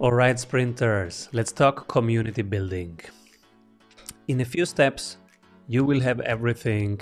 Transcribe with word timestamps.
All 0.00 0.12
right, 0.12 0.36
sprinters, 0.36 1.28
let's 1.32 1.52
talk 1.52 1.86
community 1.86 2.42
building. 2.42 2.98
In 4.26 4.40
a 4.40 4.44
few 4.44 4.66
steps, 4.66 5.18
you 5.68 5.84
will 5.84 6.00
have 6.00 6.18
everything 6.22 7.00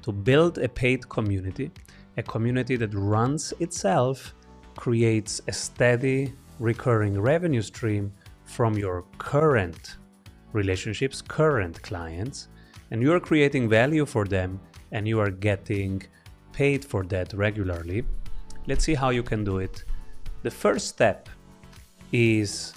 to 0.00 0.10
build 0.10 0.56
a 0.56 0.66
paid 0.66 1.06
community, 1.10 1.70
a 2.16 2.22
community 2.22 2.76
that 2.76 2.94
runs 2.94 3.52
itself, 3.60 4.34
creates 4.74 5.42
a 5.48 5.52
steady, 5.52 6.32
recurring 6.58 7.20
revenue 7.20 7.60
stream 7.60 8.10
from 8.46 8.72
your 8.74 9.04
current 9.18 9.98
relationships, 10.54 11.20
current 11.20 11.82
clients, 11.82 12.48
and 12.90 13.02
you 13.02 13.12
are 13.12 13.20
creating 13.20 13.68
value 13.68 14.06
for 14.06 14.24
them 14.24 14.58
and 14.92 15.06
you 15.06 15.20
are 15.20 15.30
getting 15.30 16.02
paid 16.54 16.86
for 16.86 17.04
that 17.04 17.34
regularly. 17.34 18.02
Let's 18.66 18.84
see 18.84 18.94
how 18.94 19.10
you 19.10 19.22
can 19.22 19.44
do 19.44 19.58
it. 19.58 19.84
The 20.42 20.50
first 20.50 20.88
step 20.88 21.28
is 22.12 22.72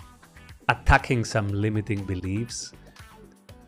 attacking 0.70 1.26
some 1.26 1.48
limiting 1.48 2.04
beliefs 2.06 2.74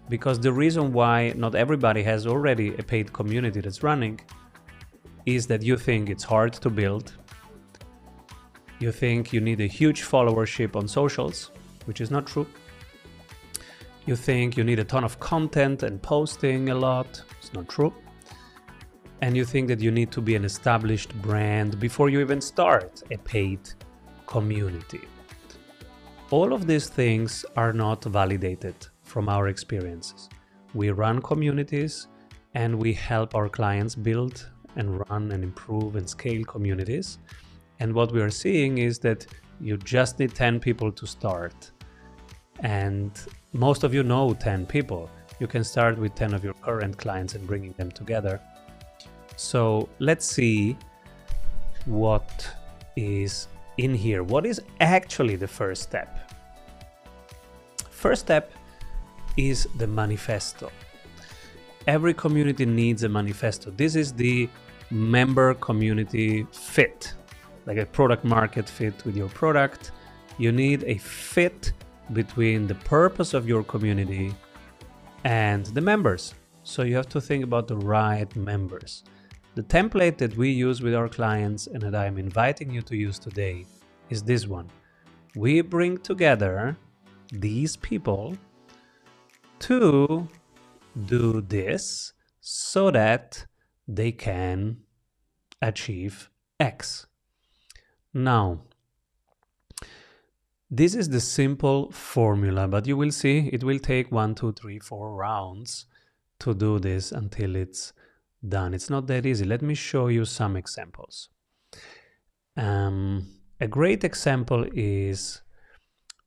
because 0.09 0.39
the 0.39 0.51
reason 0.51 0.93
why 0.93 1.33
not 1.35 1.55
everybody 1.55 2.03
has 2.03 2.27
already 2.27 2.75
a 2.75 2.83
paid 2.83 3.11
community 3.11 3.59
that's 3.61 3.81
running 3.83 4.19
is 5.25 5.47
that 5.47 5.63
you 5.63 5.77
think 5.77 6.09
it's 6.09 6.23
hard 6.23 6.53
to 6.53 6.69
build. 6.69 7.13
You 8.79 8.91
think 8.91 9.33
you 9.33 9.41
need 9.41 9.61
a 9.61 9.67
huge 9.67 10.03
followership 10.03 10.75
on 10.75 10.87
socials, 10.87 11.51
which 11.85 12.01
is 12.01 12.11
not 12.11 12.27
true. 12.27 12.45
You 14.05 14.15
think 14.15 14.55
you 14.57 14.63
need 14.63 14.77
a 14.77 14.83
ton 14.83 15.03
of 15.03 15.19
content 15.19 15.81
and 15.81 15.99
posting 16.01 16.69
a 16.69 16.75
lot, 16.75 17.23
it's 17.39 17.53
not 17.53 17.67
true. 17.67 17.93
And 19.21 19.35
you 19.35 19.45
think 19.45 19.67
that 19.69 19.79
you 19.79 19.89
need 19.89 20.11
to 20.11 20.21
be 20.21 20.35
an 20.35 20.45
established 20.45 21.19
brand 21.21 21.79
before 21.79 22.09
you 22.09 22.19
even 22.19 22.41
start 22.41 23.01
a 23.09 23.17
paid 23.17 23.61
community. 24.27 25.01
All 26.31 26.53
of 26.53 26.65
these 26.65 26.89
things 26.89 27.45
are 27.55 27.71
not 27.71 28.03
validated 28.03 28.75
from 29.03 29.29
our 29.29 29.47
experiences. 29.47 30.27
We 30.73 30.89
run 30.89 31.21
communities 31.21 32.07
and 32.55 32.79
we 32.79 32.93
help 32.93 33.35
our 33.35 33.47
clients 33.47 33.93
build 33.93 34.49
and 34.75 35.07
run 35.07 35.31
and 35.31 35.43
improve 35.43 35.95
and 35.95 36.09
scale 36.09 36.43
communities. 36.43 37.19
And 37.79 37.93
what 37.93 38.11
we 38.11 38.21
are 38.21 38.31
seeing 38.31 38.79
is 38.79 38.97
that 38.99 39.27
you 39.61 39.77
just 39.77 40.17
need 40.17 40.33
10 40.33 40.59
people 40.59 40.91
to 40.93 41.05
start. 41.05 41.71
And 42.61 43.11
most 43.53 43.83
of 43.83 43.93
you 43.93 44.01
know 44.01 44.33
10 44.33 44.65
people. 44.65 45.11
You 45.39 45.45
can 45.45 45.63
start 45.63 45.95
with 45.99 46.15
10 46.15 46.33
of 46.33 46.43
your 46.43 46.55
current 46.55 46.97
clients 46.97 47.35
and 47.35 47.45
bringing 47.45 47.73
them 47.73 47.91
together. 47.91 48.41
So 49.35 49.89
let's 49.99 50.25
see 50.25 50.75
what 51.85 52.49
is 52.95 53.47
in 53.77 53.93
here. 53.93 54.23
What 54.23 54.45
is 54.45 54.61
actually 54.79 55.35
the 55.35 55.47
first 55.47 55.83
step? 55.83 56.31
First 57.89 58.21
step 58.21 58.51
is 59.37 59.67
the 59.77 59.87
manifesto. 59.87 60.71
Every 61.87 62.13
community 62.13 62.65
needs 62.65 63.03
a 63.03 63.09
manifesto. 63.09 63.71
This 63.71 63.95
is 63.95 64.13
the 64.13 64.49
member 64.91 65.53
community 65.55 66.45
fit, 66.51 67.13
like 67.65 67.77
a 67.77 67.85
product 67.85 68.23
market 68.23 68.67
fit 68.69 69.05
with 69.05 69.15
your 69.15 69.29
product. 69.29 69.91
You 70.37 70.51
need 70.51 70.83
a 70.83 70.97
fit 70.97 71.73
between 72.13 72.67
the 72.67 72.75
purpose 72.75 73.33
of 73.33 73.47
your 73.47 73.63
community 73.63 74.33
and 75.23 75.65
the 75.67 75.81
members. 75.81 76.35
So 76.63 76.83
you 76.83 76.95
have 76.95 77.09
to 77.09 77.21
think 77.21 77.43
about 77.43 77.67
the 77.67 77.77
right 77.77 78.33
members. 78.35 79.03
The 79.55 79.63
template 79.63 80.17
that 80.17 80.35
we 80.35 80.49
use 80.51 80.81
with 80.81 80.93
our 80.93 81.07
clients 81.07 81.67
and 81.67 81.81
that 81.81 81.95
I'm 81.95 82.17
inviting 82.17 82.71
you 82.71 82.81
to 82.81 82.95
use 82.97 83.17
today 83.17 83.65
is 84.09 84.21
this 84.21 84.45
one. 84.45 84.69
We 85.33 85.61
bring 85.61 85.97
together 85.97 86.75
these 87.31 87.77
people 87.77 88.37
to 89.59 90.27
do 91.05 91.39
this 91.39 92.11
so 92.41 92.91
that 92.91 93.45
they 93.87 94.11
can 94.11 94.81
achieve 95.61 96.29
X. 96.59 97.07
Now, 98.13 98.63
this 100.69 100.95
is 100.95 101.07
the 101.07 101.21
simple 101.21 101.91
formula, 101.91 102.67
but 102.67 102.87
you 102.87 102.97
will 102.97 103.11
see 103.11 103.49
it 103.53 103.63
will 103.63 103.79
take 103.79 104.11
one, 104.11 104.35
two, 104.35 104.51
three, 104.51 104.79
four 104.79 105.15
rounds 105.15 105.85
to 106.39 106.53
do 106.53 106.77
this 106.77 107.13
until 107.13 107.55
it's 107.55 107.93
done. 108.49 108.73
It's 108.73 108.89
not 108.89 109.07
that 109.07 109.25
easy. 109.25 109.45
Let 109.45 109.61
me 109.61 109.75
show 109.75 110.07
you 110.07 110.25
some 110.25 110.55
examples. 110.55 111.29
Um, 112.57 113.27
a 113.59 113.67
great 113.67 114.03
example 114.03 114.65
is 114.73 115.41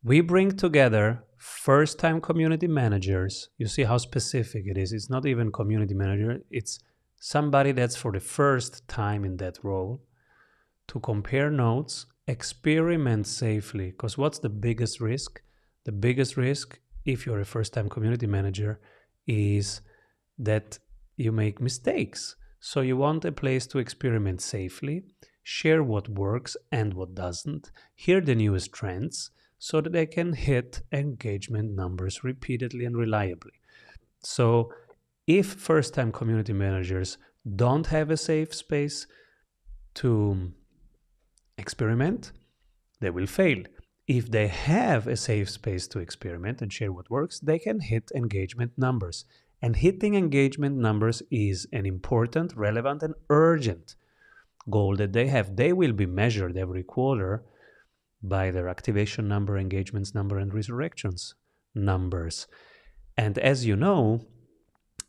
we 0.03 0.21
bring 0.21 0.57
together 0.57 1.25
first 1.39 1.99
time 1.99 2.21
community 2.21 2.67
managers. 2.67 3.49
You 3.59 3.67
see 3.67 3.85
how 3.85 3.99
specific 3.99 4.65
it 4.67 4.77
is. 4.77 4.93
It's 4.93 5.11
not 5.11 5.27
even 5.27 5.53
community 5.53 5.95
manager, 5.95 6.41
it's 6.51 6.79
somebody 7.21 7.73
that's 7.73 7.97
for 7.97 8.13
the 8.13 8.21
first 8.21 8.87
time 8.89 9.25
in 9.25 9.37
that 9.39 9.59
role 9.63 10.03
to 10.89 11.01
compare 11.01 11.51
notes, 11.51 12.07
experiment 12.27 13.27
safely. 13.27 13.91
Because 13.91 14.17
what's 14.17 14.39
the 14.39 14.49
biggest 14.49 15.01
risk? 15.01 15.41
The 15.85 15.93
biggest 15.93 16.37
risk, 16.37 16.79
if 17.05 17.27
you're 17.27 17.41
a 17.41 17.45
first 17.45 17.73
time 17.73 17.89
community 17.89 18.27
manager, 18.27 18.81
is 19.27 19.81
that 20.39 20.79
you 21.19 21.33
make 21.33 21.61
mistakes. 21.61 22.37
So 22.61 22.81
you 22.81 22.97
want 22.97 23.25
a 23.25 23.33
place 23.33 23.67
to 23.69 23.79
experiment 23.79 24.41
safely, 24.41 25.05
share 25.43 25.83
what 25.83 26.09
works 26.09 26.57
and 26.73 26.95
what 26.95 27.15
doesn't, 27.15 27.71
hear 27.95 28.21
the 28.21 28.35
newest 28.35 28.73
trends 28.73 29.31
so 29.59 29.81
that 29.81 29.93
they 29.93 30.07
can 30.07 30.33
hit 30.33 30.83
engagement 30.93 31.75
numbers 31.75 32.23
repeatedly 32.25 32.85
and 32.85 32.97
reliably. 32.97 33.61
So 34.21 34.73
if 35.27 35.47
first 35.47 35.95
time 35.95 36.13
community 36.13 36.53
managers 36.53 37.19
don't 37.57 37.87
have 37.89 38.11
a 38.11 38.17
safe 38.17 38.55
space 38.55 39.07
to 39.95 40.53
experiment, 41.57 42.33
they 43.01 43.11
will 43.11 43.27
fail. 43.27 43.63
If 44.07 44.31
they 44.31 44.47
have 44.47 45.07
a 45.07 45.17
safe 45.17 45.51
space 45.51 45.87
to 45.89 45.99
experiment 45.99 46.63
and 46.63 46.73
share 46.73 46.93
what 46.93 47.11
works, 47.11 47.41
they 47.41 47.59
can 47.59 47.81
hit 47.81 48.11
engagement 48.15 48.73
numbers. 48.77 49.25
And 49.61 49.77
hitting 49.77 50.15
engagement 50.15 50.77
numbers 50.77 51.23
is 51.31 51.67
an 51.73 51.85
important, 51.85 52.55
relevant, 52.57 53.03
and 53.03 53.15
urgent 53.29 53.97
goal 54.71 54.97
that 54.97 55.13
they 55.13 55.27
have. 55.29 55.57
They 55.57 55.73
will 55.73 55.93
be 55.93 56.07
measured 56.07 56.57
every 56.57 56.85
quarter 56.85 57.43
by 58.23 58.51
their 58.51 58.69
activation 58.69 59.29
number, 59.29 59.59
engagements 59.59 60.15
number, 60.15 60.39
and 60.39 60.53
resurrections 60.55 61.35
numbers. 61.75 62.47
And 63.17 63.39
as 63.39 63.67
you 63.67 63.77
know, 63.77 64.21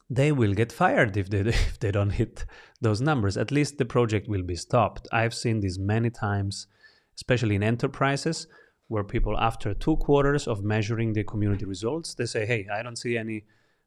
they 0.10 0.32
will 0.32 0.54
get 0.54 0.72
fired 0.72 1.16
if 1.16 1.30
they 1.30 1.40
if 1.40 1.80
they 1.80 1.92
don't 1.92 2.12
hit 2.12 2.46
those 2.82 3.02
numbers. 3.02 3.38
At 3.38 3.52
least 3.52 3.78
the 3.78 3.86
project 3.86 4.28
will 4.28 4.44
be 4.44 4.56
stopped. 4.56 5.08
I've 5.12 5.34
seen 5.34 5.60
this 5.60 5.78
many 5.78 6.10
times, 6.10 6.68
especially 7.16 7.56
in 7.56 7.64
enterprises, 7.64 8.48
where 8.88 9.04
people 9.04 9.38
after 9.38 9.74
two 9.74 9.98
quarters 9.98 10.48
of 10.48 10.64
measuring 10.64 11.14
the 11.14 11.24
community 11.24 11.66
results, 11.66 12.16
they 12.16 12.26
say, 12.26 12.46
"Hey, 12.46 12.68
I 12.72 12.82
don't 12.82 12.98
see 12.98 13.18
any 13.18 13.46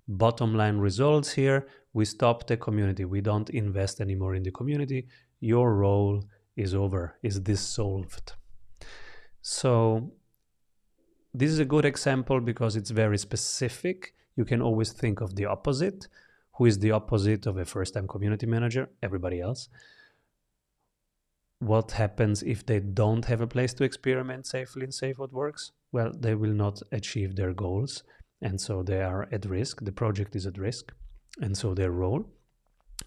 bottom 0.08 0.54
line 0.54 0.78
results 0.78 1.32
here. 1.32 1.66
We 1.92 2.04
stop 2.04 2.46
the 2.46 2.56
community. 2.56 3.04
We 3.04 3.20
don't 3.20 3.50
invest 3.50 4.00
anymore 4.00 4.34
in 4.34 4.42
the 4.42 4.50
community. 4.50 5.08
Your 5.40 5.74
role 5.74 6.24
is 6.56 6.74
over, 6.74 7.18
is 7.22 7.40
dissolved. 7.40 8.34
So 9.40 10.12
this 11.34 11.50
is 11.50 11.58
a 11.58 11.64
good 11.64 11.84
example 11.84 12.40
because 12.40 12.76
it's 12.76 12.90
very 12.90 13.18
specific. 13.18 14.14
You 14.36 14.44
can 14.44 14.62
always 14.62 14.92
think 14.92 15.20
of 15.20 15.34
the 15.34 15.46
opposite. 15.46 16.08
Who 16.56 16.66
is 16.66 16.78
the 16.78 16.92
opposite 16.92 17.46
of 17.46 17.56
a 17.56 17.64
first 17.64 17.94
time 17.94 18.06
community 18.06 18.46
manager? 18.46 18.88
Everybody 19.02 19.40
else. 19.40 19.68
What 21.58 21.92
happens 21.92 22.42
if 22.42 22.66
they 22.66 22.80
don't 22.80 23.24
have 23.26 23.40
a 23.40 23.46
place 23.46 23.72
to 23.74 23.84
experiment 23.84 24.46
safely 24.46 24.82
and 24.82 24.92
safe 24.92 25.18
what 25.18 25.32
works? 25.32 25.72
Well, 25.92 26.12
they 26.18 26.34
will 26.34 26.52
not 26.52 26.82
achieve 26.90 27.36
their 27.36 27.52
goals 27.52 28.02
and 28.42 28.60
so 28.60 28.82
they 28.82 29.00
are 29.00 29.28
at 29.32 29.46
risk. 29.46 29.84
The 29.84 29.92
project 29.92 30.36
is 30.36 30.46
at 30.46 30.58
risk, 30.58 30.92
and 31.40 31.56
so 31.56 31.74
their 31.74 31.90
role. 31.90 32.24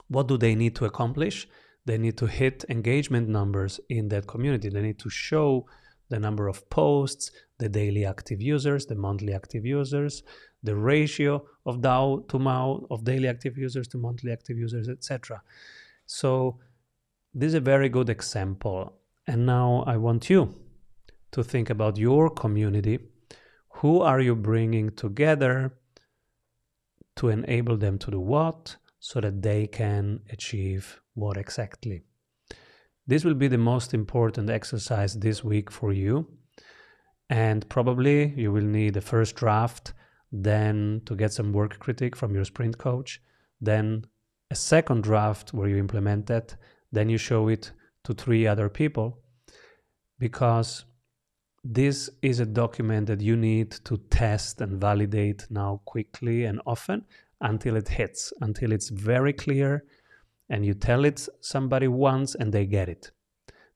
What 0.07 0.27
do 0.27 0.37
they 0.37 0.55
need 0.55 0.75
to 0.77 0.85
accomplish? 0.85 1.47
They 1.85 1.97
need 1.97 2.17
to 2.17 2.25
hit 2.25 2.65
engagement 2.69 3.29
numbers 3.29 3.79
in 3.89 4.07
that 4.09 4.27
community. 4.27 4.69
They 4.69 4.81
need 4.81 4.99
to 4.99 5.09
show 5.09 5.67
the 6.09 6.19
number 6.19 6.47
of 6.47 6.67
posts, 6.69 7.31
the 7.59 7.69
daily 7.69 8.05
active 8.05 8.41
users, 8.41 8.85
the 8.85 8.95
monthly 8.95 9.33
active 9.33 9.65
users, 9.65 10.23
the 10.63 10.75
ratio 10.75 11.45
of 11.65 11.81
DAU 11.81 12.23
to 12.29 12.39
MAU, 12.39 12.85
of 12.89 13.03
daily 13.03 13.27
active 13.27 13.57
users 13.57 13.87
to 13.89 13.97
monthly 13.97 14.31
active 14.31 14.57
users, 14.57 14.89
etc. 14.89 15.41
So 16.05 16.59
this 17.33 17.49
is 17.49 17.53
a 17.55 17.59
very 17.59 17.89
good 17.89 18.09
example. 18.09 18.93
And 19.27 19.45
now 19.45 19.83
I 19.87 19.97
want 19.97 20.29
you 20.29 20.55
to 21.31 21.43
think 21.43 21.69
about 21.69 21.97
your 21.97 22.29
community 22.29 22.99
who 23.79 24.01
are 24.01 24.21
you 24.21 24.35
bringing 24.35 24.89
together 24.91 25.77
to 27.17 27.29
enable 27.29 27.77
them 27.77 27.97
to 27.97 28.11
do 28.11 28.19
what 28.19 28.77
so 28.99 29.19
that 29.19 29.41
they 29.41 29.67
can 29.67 30.21
achieve 30.31 31.01
what 31.13 31.37
exactly? 31.37 32.03
This 33.05 33.25
will 33.25 33.33
be 33.33 33.49
the 33.49 33.57
most 33.57 33.93
important 33.93 34.49
exercise 34.49 35.13
this 35.19 35.43
week 35.43 35.69
for 35.69 35.91
you. 35.91 36.27
And 37.29 37.67
probably 37.69 38.33
you 38.37 38.51
will 38.51 38.63
need 38.63 38.95
a 38.97 39.01
first 39.01 39.35
draft, 39.35 39.93
then 40.31 41.01
to 41.05 41.15
get 41.15 41.33
some 41.33 41.51
work 41.51 41.77
critique 41.79 42.15
from 42.15 42.33
your 42.33 42.45
sprint 42.45 42.77
coach, 42.77 43.21
then 43.59 44.05
a 44.49 44.55
second 44.55 45.03
draft 45.03 45.53
where 45.53 45.67
you 45.67 45.77
implement 45.77 46.27
that, 46.27 46.55
then 46.91 47.09
you 47.09 47.17
show 47.17 47.47
it 47.49 47.71
to 48.05 48.13
three 48.13 48.47
other 48.47 48.69
people 48.69 49.19
because 50.17 50.85
this 51.67 52.11
is 52.21 52.39
a 52.39 52.45
document 52.45 53.07
that 53.07 53.21
you 53.21 53.35
need 53.35 53.71
to 53.71 53.97
test 54.11 54.61
and 54.61 54.79
validate 54.79 55.47
now 55.49 55.81
quickly 55.85 56.45
and 56.45 56.61
often 56.67 57.03
until 57.41 57.75
it 57.75 57.87
hits, 57.87 58.31
until 58.41 58.71
it's 58.71 58.89
very 58.89 59.33
clear 59.33 59.83
and 60.47 60.63
you 60.63 60.75
tell 60.75 61.05
it 61.05 61.27
somebody 61.41 61.87
once 61.87 62.35
and 62.35 62.53
they 62.53 62.67
get 62.67 62.87
it. 62.87 63.09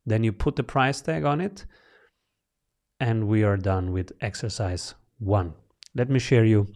Then 0.05 0.23
you 0.23 0.31
put 0.31 0.55
the 0.55 0.63
price 0.63 1.01
tag 1.01 1.25
on 1.25 1.41
it 1.41 1.65
and 2.99 3.27
we 3.27 3.43
are 3.43 3.57
done 3.57 3.91
with 3.91 4.11
exercise 4.21 4.93
one. 5.17 5.55
Let 5.95 6.11
me 6.11 6.19
share 6.19 6.45
you 6.45 6.67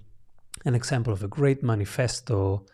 an 0.66 0.74
example 0.74 1.14
of 1.14 1.22
a 1.22 1.28
great 1.28 1.62
manifesto. 1.62 2.66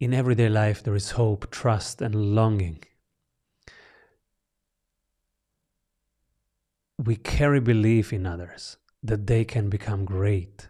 In 0.00 0.12
everyday 0.12 0.50
life, 0.50 0.82
there 0.82 0.96
is 0.96 1.12
hope, 1.12 1.50
trust, 1.50 2.02
and 2.02 2.14
longing. 2.14 2.84
We 7.04 7.16
carry 7.16 7.60
belief 7.60 8.12
in 8.12 8.26
others 8.26 8.76
that 9.02 9.26
they 9.26 9.44
can 9.44 9.68
become 9.68 10.04
great. 10.04 10.68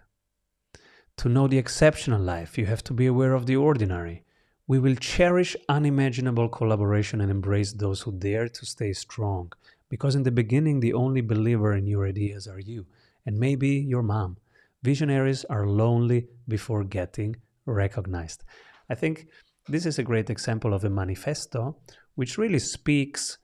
To 1.19 1.29
know 1.29 1.46
the 1.46 1.58
exceptional 1.58 2.20
life, 2.20 2.56
you 2.56 2.67
have 2.67 2.82
to 2.84 2.94
be 2.94 3.06
aware 3.06 3.34
of 3.34 3.46
the 3.46 3.56
ordinary. 3.56 4.25
We 4.67 4.79
will 4.79 4.94
cherish 4.94 5.55
unimaginable 5.69 6.49
collaboration 6.49 7.20
and 7.20 7.31
embrace 7.31 7.73
those 7.73 8.00
who 8.00 8.12
dare 8.12 8.49
to 8.49 8.67
stay 8.67 8.94
strong, 8.94 9.52
because 9.90 10.14
in 10.14 10.23
the 10.23 10.31
beginning, 10.31 10.81
the 10.81 10.94
only 10.94 11.20
believer 11.20 11.75
in 11.75 11.87
your 11.87 12.06
ideas 12.06 12.49
are 12.49 12.61
you, 12.61 12.87
and 13.26 13.38
maybe 13.38 13.69
your 13.69 14.02
mom. 14.02 14.38
Visionaries 14.82 15.44
are 15.50 15.67
lonely 15.67 16.29
before 16.49 16.82
getting 16.84 17.37
recognized. 17.67 18.43
I 18.88 18.94
think 18.94 19.26
this 19.69 19.84
is 19.84 19.99
a 19.99 20.02
great 20.02 20.31
example 20.31 20.73
of 20.73 20.84
a 20.84 20.90
manifesto 20.90 21.76
which 22.14 22.38
really 22.38 22.58
speaks 22.58 23.38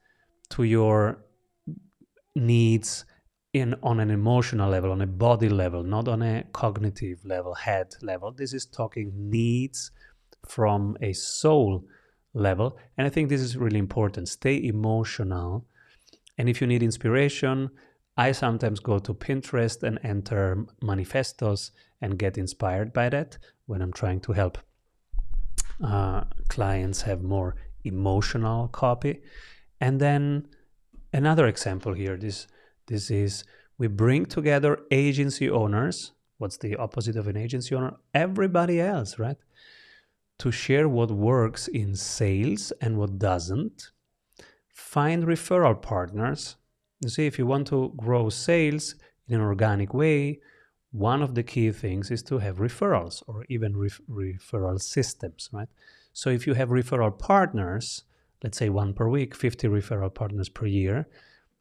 to 0.49 0.63
your 0.63 1.23
needs 2.35 3.05
in 3.53 3.75
on 3.81 3.99
an 3.99 4.11
emotional 4.11 4.69
level 4.69 4.91
on 4.91 5.01
a 5.01 5.07
body 5.07 5.49
level 5.49 5.83
not 5.83 6.07
on 6.07 6.21
a 6.21 6.43
cognitive 6.53 7.25
level 7.25 7.55
head 7.55 7.87
level. 8.03 8.31
This 8.31 8.53
is 8.53 8.65
talking 8.65 9.11
needs 9.15 9.91
from 10.47 10.95
a 11.01 11.13
soul 11.13 11.83
level. 12.33 12.77
And 12.97 13.07
i 13.07 13.09
think 13.09 13.29
this 13.29 13.41
is 13.41 13.57
really 13.57 13.79
important. 13.79 14.29
Stay 14.29 14.63
emotional. 14.63 15.65
And 16.37 16.47
if 16.47 16.61
you 16.61 16.67
need 16.67 16.83
inspiration 16.83 17.69
i 18.17 18.31
sometimes 18.31 18.79
go 18.79 18.99
to 18.99 19.13
pinterest 19.13 19.83
and 19.83 19.97
enter 20.03 20.65
manifestos 20.81 21.71
and 22.01 22.19
get 22.19 22.37
inspired 22.37 22.91
by 22.93 23.09
that 23.09 23.37
when 23.65 23.81
i'm 23.81 23.93
trying 23.93 24.19
to 24.19 24.33
help 24.33 24.57
uh, 25.83 26.23
clients 26.49 27.01
have 27.03 27.21
more 27.21 27.55
emotional 27.83 28.67
copy. 28.69 29.21
And 29.79 29.99
then 29.99 30.47
another 31.13 31.47
example 31.47 31.93
here. 31.93 32.17
This 32.17 32.47
this 32.87 33.11
is 33.11 33.43
we 33.77 33.87
bring 33.87 34.25
together 34.25 34.79
agency 34.91 35.49
owners. 35.49 36.11
What's 36.37 36.57
the 36.57 36.75
opposite 36.75 37.15
of 37.15 37.27
an 37.27 37.37
agency 37.37 37.75
owner? 37.75 37.95
Everybody 38.13 38.79
else, 38.79 39.19
right? 39.19 39.37
To 40.39 40.51
share 40.51 40.87
what 40.87 41.11
works 41.11 41.67
in 41.67 41.95
sales 41.95 42.71
and 42.81 42.97
what 42.97 43.19
doesn't. 43.19 43.91
Find 44.73 45.25
referral 45.25 45.81
partners. 45.81 46.55
You 47.01 47.09
see, 47.09 47.25
if 47.25 47.37
you 47.37 47.45
want 47.45 47.67
to 47.67 47.93
grow 47.97 48.29
sales 48.29 48.95
in 49.27 49.35
an 49.35 49.41
organic 49.41 49.93
way, 49.93 50.39
one 50.91 51.21
of 51.21 51.35
the 51.35 51.43
key 51.43 51.71
things 51.71 52.09
is 52.09 52.23
to 52.23 52.39
have 52.39 52.57
referrals 52.57 53.21
or 53.27 53.45
even 53.49 53.77
ref- 53.77 54.01
referral 54.09 54.81
systems, 54.81 55.49
right? 55.51 55.67
So 56.13 56.29
if 56.29 56.47
you 56.47 56.53
have 56.55 56.69
referral 56.69 57.17
partners, 57.17 58.03
let's 58.43 58.57
say 58.57 58.69
one 58.69 58.93
per 58.93 59.07
week, 59.07 59.35
50 59.35 59.67
referral 59.67 60.13
partners 60.13 60.49
per 60.49 60.65
year, 60.65 61.07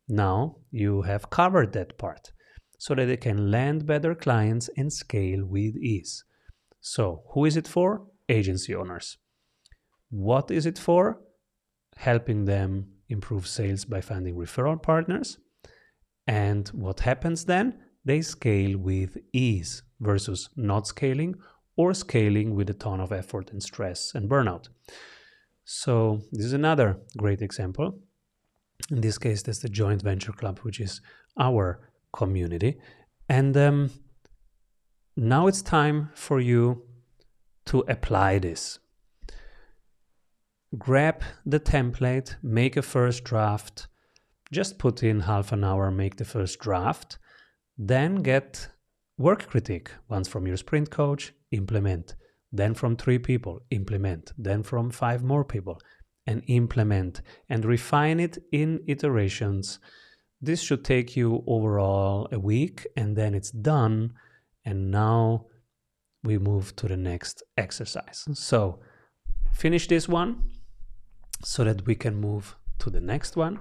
now 0.08 0.56
you 0.70 1.02
have 1.02 1.30
covered 1.30 1.72
that 1.72 1.98
part 1.98 2.32
so 2.78 2.94
that 2.94 3.06
they 3.06 3.16
can 3.16 3.50
land 3.50 3.86
better 3.86 4.14
clients 4.14 4.70
and 4.76 4.92
scale 4.92 5.44
with 5.44 5.76
ease. 5.76 6.24
So, 6.80 7.24
who 7.30 7.44
is 7.44 7.56
it 7.56 7.66
for? 7.66 8.06
Agency 8.28 8.74
owners. 8.74 9.18
What 10.10 10.50
is 10.50 10.64
it 10.64 10.78
for? 10.78 11.20
Helping 11.96 12.44
them 12.44 12.86
improve 13.08 13.46
sales 13.46 13.84
by 13.84 14.00
finding 14.00 14.36
referral 14.36 14.80
partners. 14.80 15.38
And 16.26 16.68
what 16.68 17.00
happens 17.00 17.44
then? 17.46 17.78
They 18.04 18.22
scale 18.22 18.78
with 18.78 19.18
ease 19.32 19.82
versus 20.00 20.48
not 20.56 20.86
scaling 20.86 21.34
or 21.76 21.94
scaling 21.94 22.54
with 22.54 22.70
a 22.70 22.74
ton 22.74 23.00
of 23.00 23.12
effort 23.12 23.50
and 23.50 23.62
stress 23.62 24.14
and 24.14 24.30
burnout. 24.30 24.68
So 25.70 26.22
this 26.32 26.46
is 26.46 26.54
another 26.54 26.96
great 27.18 27.42
example. 27.42 28.00
In 28.90 29.02
this 29.02 29.18
case, 29.18 29.42
that's 29.42 29.58
the 29.58 29.68
Joint 29.68 30.00
Venture 30.00 30.32
Club, 30.32 30.60
which 30.60 30.80
is 30.80 31.02
our 31.38 31.90
community. 32.10 32.78
And 33.28 33.54
um, 33.54 33.90
now 35.14 35.46
it's 35.46 35.60
time 35.60 36.08
for 36.14 36.40
you 36.40 36.86
to 37.66 37.84
apply 37.86 38.38
this. 38.38 38.78
Grab 40.78 41.22
the 41.44 41.60
template, 41.60 42.36
make 42.42 42.78
a 42.78 42.82
first 42.82 43.24
draft, 43.24 43.88
just 44.50 44.78
put 44.78 45.02
in 45.02 45.20
half 45.20 45.52
an 45.52 45.64
hour, 45.64 45.90
make 45.90 46.16
the 46.16 46.24
first 46.24 46.60
draft, 46.60 47.18
then 47.76 48.22
get 48.22 48.68
work 49.18 49.46
critique 49.48 49.90
once 50.08 50.28
from 50.28 50.46
your 50.46 50.56
sprint 50.56 50.88
coach, 50.88 51.34
implement 51.50 52.14
then 52.52 52.74
from 52.74 52.96
three 52.96 53.18
people, 53.18 53.60
implement, 53.70 54.32
then 54.38 54.62
from 54.62 54.90
five 54.90 55.22
more 55.22 55.44
people, 55.44 55.80
and 56.26 56.42
implement 56.46 57.22
and 57.48 57.64
refine 57.64 58.20
it 58.20 58.38
in 58.52 58.80
iterations. 58.86 59.78
This 60.40 60.60
should 60.60 60.84
take 60.84 61.16
you 61.16 61.42
overall 61.46 62.28
a 62.30 62.38
week 62.38 62.86
and 62.96 63.16
then 63.16 63.34
it's 63.34 63.50
done. 63.50 64.12
And 64.64 64.90
now 64.90 65.46
we 66.22 66.38
move 66.38 66.76
to 66.76 66.86
the 66.86 66.96
next 66.96 67.42
exercise. 67.56 68.26
So 68.34 68.80
finish 69.52 69.88
this 69.88 70.06
one 70.06 70.50
so 71.42 71.64
that 71.64 71.86
we 71.86 71.94
can 71.94 72.14
move 72.14 72.56
to 72.80 72.90
the 72.90 73.00
next 73.00 73.36
one. 73.36 73.60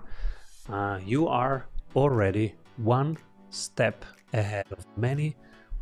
Uh, 0.69 0.99
you 1.05 1.27
are 1.27 1.67
already 1.95 2.55
one 2.75 3.17
step 3.49 4.03
ahead 4.33 4.65
of 4.71 4.85
many 4.97 5.35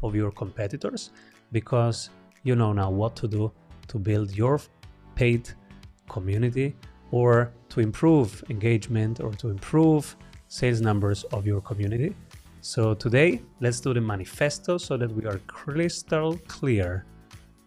of 0.04 0.16
your 0.16 0.32
competitors 0.32 1.10
because 1.52 2.12
you 2.46 2.56
know 2.56 2.72
now 2.72 2.90
what 2.90 3.16
to 3.18 3.28
do 3.28 3.52
to 3.88 4.00
build 4.00 4.32
your 4.32 4.62
paid 5.16 5.50
community 6.08 6.76
or 7.12 7.52
to 7.70 7.82
improve 7.82 8.44
engagement 8.50 9.20
or 9.20 9.32
to 9.32 9.50
improve 9.50 10.16
sales 10.48 10.80
numbers 10.80 11.24
of 11.34 11.46
your 11.46 11.60
community. 11.62 12.16
So 12.62 12.94
today, 12.94 13.42
let's 13.60 13.80
do 13.80 13.94
the 13.94 14.02
manifesto 14.02 14.78
so 14.78 14.96
that 14.98 15.12
we 15.12 15.26
are 15.26 15.40
crystal 15.48 16.38
clear 16.48 17.06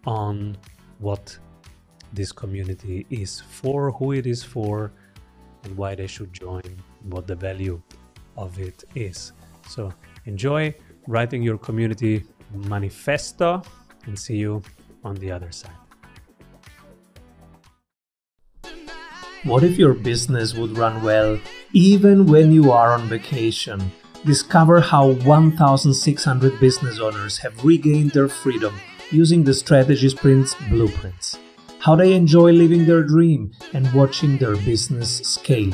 on 0.07 0.57
what 0.99 1.37
this 2.13 2.33
community 2.33 3.07
is 3.11 3.41
for, 3.41 3.91
who 3.93 4.13
it 4.13 4.27
is 4.27 4.43
for, 4.43 4.93
and 5.65 5.77
why 5.77 5.95
they 5.95 6.07
should 6.07 6.33
join, 6.33 6.63
what 7.03 7.27
the 7.27 7.35
value 7.35 7.81
of 8.37 8.59
it 8.59 8.85
is. 8.95 9.33
So 9.69 9.93
enjoy 10.25 10.75
writing 11.07 11.43
your 11.43 11.59
community 11.59 12.25
manifesto 12.55 13.63
and 14.07 14.19
see 14.19 14.37
you 14.37 14.63
on 15.05 15.17
the 15.17 15.31
other 15.31 15.53
side. 15.53 15.73
What 19.45 19.63
if 19.63 19.79
your 19.79 19.95
business 19.95 20.55
would 20.55 20.77
run 20.77 21.03
well 21.03 21.39
even 21.73 22.27
when 22.27 22.53
you 22.53 22.73
are 22.73 22.93
on 22.95 23.09
vacation? 23.09 23.93
Discover 24.27 24.81
how 24.81 25.13
1,600 25.13 26.59
business 26.59 26.99
owners 26.99 27.39
have 27.39 27.65
regained 27.65 28.11
their 28.11 28.29
freedom 28.29 28.75
using 29.11 29.45
the 29.45 29.55
Strategy 29.55 30.09
Sprints 30.09 30.55
blueprints. 30.69 31.39
How 31.79 31.95
they 31.95 32.15
enjoy 32.15 32.51
living 32.51 32.85
their 32.85 33.05
dream 33.05 33.53
and 33.73 33.91
watching 33.95 34.37
their 34.37 34.57
business 34.57 35.19
scale. 35.19 35.73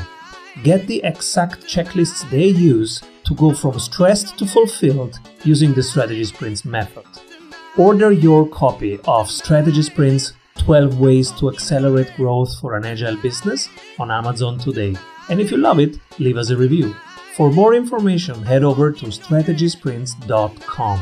Get 0.62 0.86
the 0.86 1.02
exact 1.02 1.64
checklists 1.64 2.28
they 2.30 2.48
use 2.48 3.02
to 3.24 3.34
go 3.34 3.54
from 3.54 3.80
stressed 3.80 4.38
to 4.38 4.46
fulfilled 4.46 5.18
using 5.42 5.72
the 5.72 5.82
Strategy 5.82 6.24
Sprints 6.24 6.64
method. 6.64 7.06
Order 7.76 8.12
your 8.12 8.46
copy 8.46 9.00
of 9.04 9.28
Strategy 9.28 9.82
Sprints 9.82 10.34
12 10.58 11.00
Ways 11.00 11.32
to 11.32 11.50
Accelerate 11.50 12.14
Growth 12.14 12.60
for 12.60 12.76
an 12.76 12.84
Agile 12.84 13.16
Business 13.16 13.68
on 13.98 14.12
Amazon 14.12 14.58
today. 14.58 14.94
And 15.28 15.40
if 15.40 15.50
you 15.50 15.56
love 15.56 15.80
it, 15.80 15.98
leave 16.20 16.36
us 16.36 16.50
a 16.50 16.56
review. 16.56 16.94
For 17.34 17.50
more 17.50 17.74
information, 17.74 18.44
head 18.44 18.62
over 18.62 18.92
to 18.92 19.06
strategysprints.com. 19.06 21.00